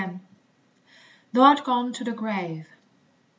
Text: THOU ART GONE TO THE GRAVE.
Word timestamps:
THOU 1.33 1.41
ART 1.43 1.63
GONE 1.63 1.93
TO 1.93 2.03
THE 2.03 2.11
GRAVE. 2.11 2.65